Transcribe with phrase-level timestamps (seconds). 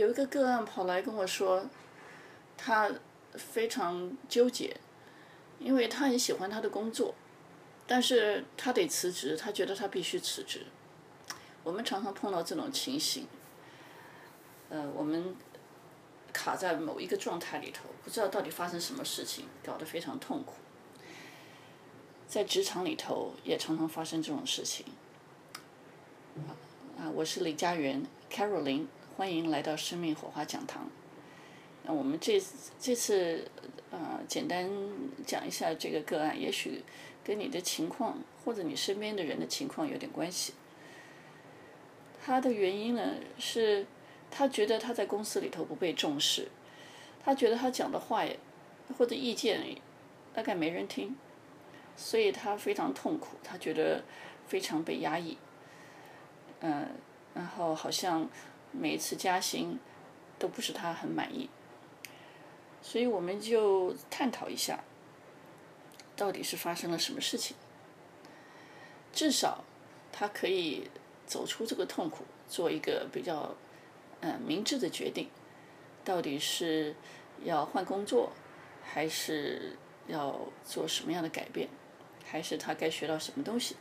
[0.00, 1.68] 有一个个案跑来跟我说，
[2.56, 2.90] 他
[3.34, 4.74] 非常纠结，
[5.58, 7.14] 因为他很喜欢他的工作，
[7.86, 10.64] 但是他得辞职，他觉得他必须辞职。
[11.62, 13.26] 我们常常碰到这种情形，
[14.70, 15.36] 呃，我们
[16.32, 20.54] 卡在某一个状态里头，不知道到底发生什么事情，搞得非常痛苦。
[22.26, 24.86] 在职场里头也常常发生这种事情。
[26.96, 28.86] 啊，我是李佳媛，Caroline，
[29.20, 30.88] 欢迎来到生命火花讲堂。
[31.82, 32.42] 那我们这
[32.80, 33.46] 这次
[33.90, 34.66] 呃，简单
[35.26, 36.82] 讲一下这个个案，也许
[37.22, 40.54] 跟你的情况或者你身边的人的情况有点关系。
[42.24, 43.84] 他的原因呢，是
[44.30, 46.48] 他觉得他在公司里头不被重视，
[47.22, 48.38] 他觉得他讲的话也
[48.96, 49.60] 或者意见
[50.32, 51.14] 大概没人听，
[51.94, 54.02] 所以他非常痛苦，他觉得
[54.46, 55.36] 非常被压抑，
[56.60, 56.88] 嗯，
[57.34, 58.26] 然后好像
[58.72, 59.78] 每一次加薪
[60.38, 61.48] 都不是他很满意，
[62.82, 64.84] 所以我们就探讨一下，
[66.16, 67.56] 到底是发生了什么事情，
[69.12, 69.64] 至少
[70.12, 70.88] 他可以。
[71.26, 73.54] 走出这个痛苦，做一个比较，
[74.18, 75.30] 嗯、呃，明智的决定，
[76.04, 76.92] 到底是
[77.44, 78.32] 要换工作，
[78.82, 79.76] 还是
[80.08, 81.68] 要做什么样的改变，
[82.24, 83.76] 还是他该学到什么东西？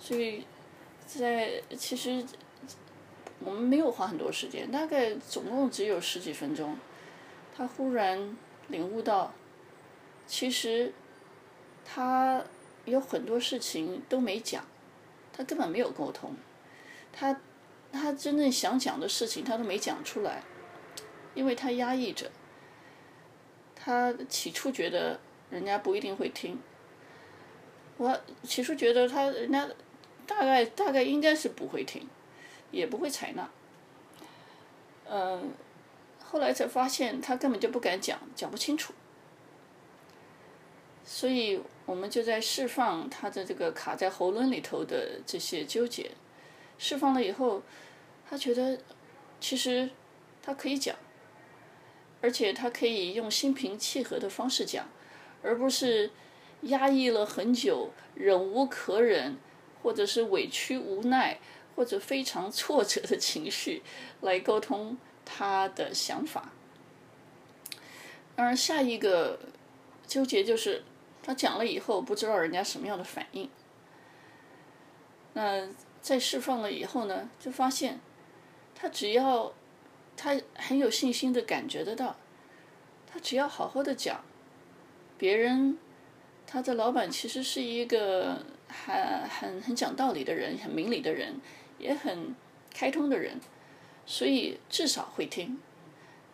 [0.00, 0.44] 所以
[1.06, 2.26] 在其实
[3.44, 6.76] 我们没有花很多时间，大概总共只有十几分钟，
[7.56, 8.36] 他忽然
[8.68, 9.32] 领悟到，
[10.26, 10.92] 其实
[11.84, 12.42] 他
[12.84, 14.64] 有很多事情都没讲。
[15.32, 16.34] 他根本没有沟通，
[17.12, 17.40] 他
[17.92, 20.42] 他真正想讲的事情他都没讲出来，
[21.32, 22.28] 因为他压抑着。
[23.76, 26.58] 他起初觉得人家不一定会听，
[27.98, 29.68] 我起初觉得他人家
[30.26, 32.08] 大概大概应该是不会听，
[32.70, 33.48] 也不会采纳。
[35.10, 35.52] 嗯，
[36.22, 38.92] 后来才发现他根本就不敢讲，讲不清楚。
[41.04, 46.10] 所以我们就在释放他的这个卡在喉咙里头的这些纠结，
[46.76, 47.62] 释放了以后，
[48.28, 48.78] 他觉得
[49.40, 49.88] 其实
[50.42, 50.94] 他可以讲，
[52.20, 54.86] 而且他可以用心平气和的方式讲，
[55.42, 56.10] 而不是
[56.62, 59.38] 压抑了很久、忍无可忍，
[59.82, 61.38] 或者是委屈无奈，
[61.78, 63.84] 或者非常挫折的情绪
[64.22, 66.50] 来沟通他的想法。
[68.34, 69.38] 而下一个
[70.08, 70.82] 纠结就是。
[71.20, 73.50] 他讲了以后，不知道人家什么样的反应。
[75.34, 75.68] 那
[76.00, 78.00] 在释放了以后呢，就发现，
[78.74, 79.52] 他只要
[80.16, 82.16] 他很有信心的感觉得到，
[83.06, 84.24] 他只要好好的讲，
[85.18, 85.76] 别人
[86.46, 91.38] 他的老板其实是一个很很很讲道理的人，很明理的人，
[91.78, 92.34] 也很
[92.74, 93.40] 开通的人，
[94.04, 95.58] 所以至少会听，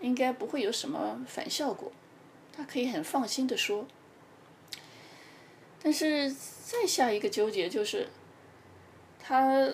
[0.00, 1.92] 应该不会有什么反效果，
[2.52, 3.86] 他可以很放心的说。
[5.82, 8.08] 但是再下一个纠结就是，
[9.20, 9.70] 他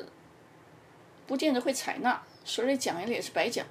[1.27, 3.67] 不见得会采纳，所以讲了也是白讲。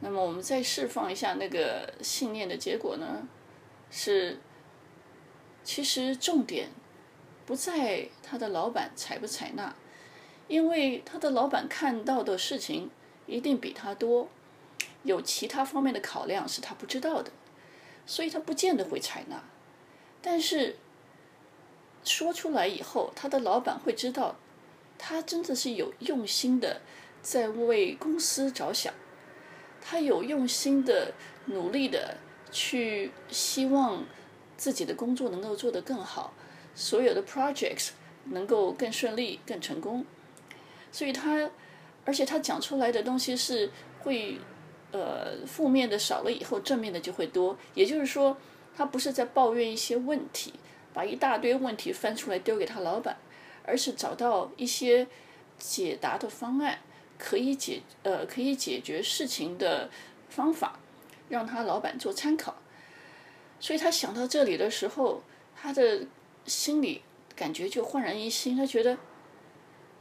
[0.00, 3.26] 那么我们再释放一下那个信念的结果呢？
[3.90, 4.38] 是，
[5.64, 6.68] 其实重点
[7.46, 9.74] 不在他的老板采不采纳，
[10.48, 12.90] 因为他的老板看到的事情
[13.26, 14.28] 一定比他多，
[15.02, 17.32] 有其他方面的考量是他不知道的，
[18.06, 19.42] 所以他不见得会采纳。
[20.22, 20.76] 但是
[22.04, 24.36] 说出来以后，他的老板会知道，
[24.96, 26.80] 他真的是有用心的
[27.20, 28.94] 在为公司着想，
[29.80, 31.12] 他有用心的
[31.46, 32.18] 努力的
[32.52, 34.04] 去希望
[34.56, 36.32] 自己的工作能够做得更好，
[36.74, 37.90] 所有的 projects
[38.26, 40.04] 能够更顺利、更成功。
[40.96, 41.50] 所以他，
[42.06, 43.70] 而且他讲出来的东西是
[44.00, 44.38] 会，
[44.92, 47.58] 呃，负面的少了以后，正面的就会多。
[47.74, 48.36] 也就是说。
[48.78, 50.52] 他不是在抱怨一些问题，
[50.92, 53.16] 把一大堆问题翻出来丢给他老板，
[53.64, 55.06] 而是找到一些
[55.56, 56.80] 解答的方案，
[57.16, 59.88] 可以解呃可以解决事情的
[60.28, 60.78] 方法，
[61.30, 62.54] 让他老板做参考。
[63.58, 65.22] 所以他想到这里的时候，
[65.54, 66.06] 他的
[66.44, 67.00] 心里
[67.34, 68.54] 感觉就焕然一新。
[68.54, 68.98] 他觉得，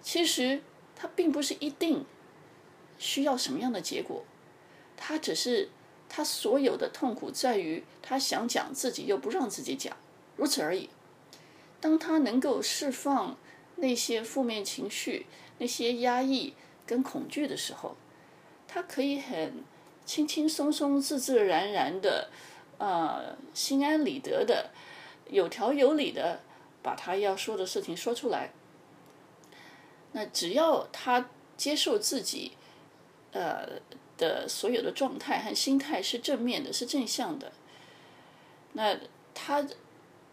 [0.02, 0.62] 其实
[0.96, 2.06] 他并不是一定
[2.98, 4.24] 需要什么样的结果，
[4.96, 5.70] 他只是。
[6.08, 9.98] 他所有的痛苦在于，他想讲自己又不让自己讲，
[10.38, 10.88] 如此而已。
[11.82, 13.36] 当他能够释放
[13.78, 15.26] 那些负面情绪、
[15.58, 16.54] 那些压抑
[16.86, 17.98] 跟恐惧的时候，
[18.68, 19.64] 他可以很
[20.06, 22.30] 轻轻松松、自自然然的，
[22.78, 24.70] 呃，心安理得的、
[25.30, 26.40] 有条有理的
[26.84, 28.52] 把他要说的事情说出来。
[30.16, 32.54] 那只要他接受自己
[33.34, 33.68] 呃
[34.18, 37.52] 的所有的状态和心态是正面的，是正向的。
[38.72, 38.98] 那
[39.34, 39.68] 他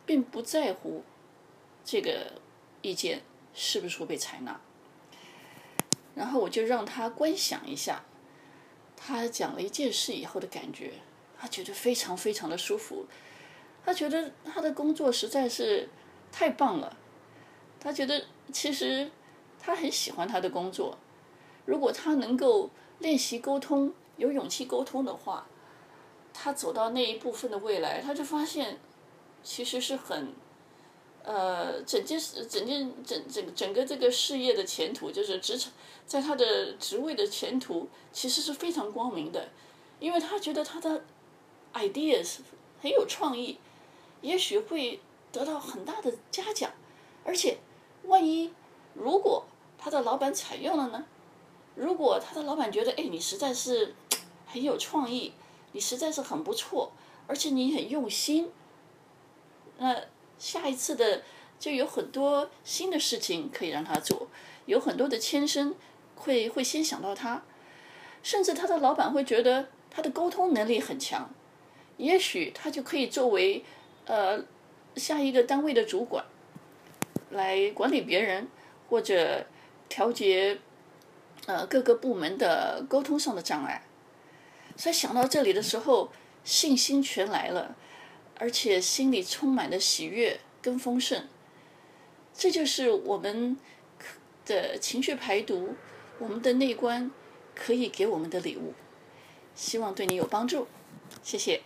[0.06, 1.02] 并不在乎
[1.84, 2.34] 这个
[2.80, 4.60] 意见是不是会被采纳。
[6.14, 8.04] 然后我就让他观想一下，
[8.96, 10.92] 他讲了一件事以后的感觉，
[11.36, 13.06] 他觉得非常非常的舒服，
[13.84, 15.88] 他觉得他的工作实在是
[16.30, 16.96] 太棒了，
[17.80, 19.10] 他觉得其实
[19.62, 20.98] 他很喜欢他的工作，
[21.64, 22.68] 如果他能够
[22.98, 25.46] 练习沟通，有勇气沟通的话，
[26.34, 28.78] 他走到那一部分的未来，他就发现
[29.42, 30.34] 其实是很。
[31.24, 35.72] 呃，整件事，整件整整整个这个事业的前途，就是职场，
[36.04, 39.48] 在他的职位的前途，其实是非常光明的，
[40.00, 41.04] 因为他觉得他的
[41.74, 42.38] ideas
[42.80, 43.60] 很有创意，
[44.20, 44.98] 也许会
[45.30, 46.72] 得到很大的嘉奖，
[47.22, 47.58] 而且，
[48.06, 48.52] 万一
[48.94, 49.44] 如果
[49.82, 51.04] 他的老板采用了呢？
[51.74, 53.94] 如果他的老板觉得，哎，你实在是
[54.46, 55.32] 很有创意，
[55.72, 56.92] 你实在是很不错，
[57.26, 58.50] 而且你很用心，
[59.78, 59.96] 那。
[60.38, 61.22] 下一次的
[61.60, 64.26] 就有很多新的事情可以让他做，
[64.66, 65.72] 有很多的牵生
[66.16, 67.44] 会会先想到他，
[68.24, 71.30] 甚至他的老板会觉得他的沟通能力很强，
[71.96, 73.64] 也许他就可以作为
[74.06, 74.42] 呃
[74.96, 76.24] 下一个单位的主管，
[77.30, 78.48] 来管理别人
[78.90, 79.46] 或者
[79.92, 80.58] 调节
[81.44, 83.84] 呃各个部门的沟通上的障碍。
[84.74, 86.10] 所以想到这里的时候，
[86.42, 87.76] 信心全来了。
[88.38, 91.28] 而且心里充满了喜悦跟丰盛，
[92.34, 93.58] 这就是我们
[94.46, 95.76] 的情绪排毒，
[96.18, 97.10] 我们的内观
[97.54, 98.72] 可以给我们的礼物。
[99.54, 100.66] 希望对你有帮助，
[101.22, 101.60] 谢谢。